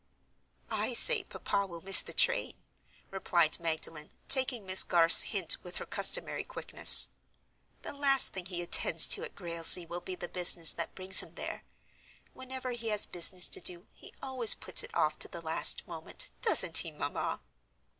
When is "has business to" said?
12.89-13.61